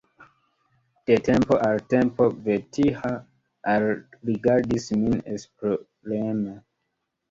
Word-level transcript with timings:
De 1.05 1.17
tempo 1.27 1.59
al 1.67 1.83
tempo 1.95 2.31
Vetiha 2.49 3.13
alrigardis 3.77 4.93
min 5.07 5.25
esploreme. 5.39 6.61